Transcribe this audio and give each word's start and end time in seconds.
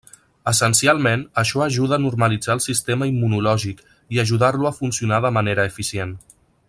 Essencialment, 0.51 1.25
això 1.41 1.61
ajuda 1.65 1.99
a 1.99 2.03
normalitzar 2.05 2.55
el 2.59 2.63
sistema 2.67 3.09
immunològic 3.11 3.85
i 4.17 4.23
ajudar-lo 4.25 4.71
a 4.71 4.73
funcionar 4.79 5.21
de 5.27 5.33
manera 5.39 5.69
eficient. 5.75 6.17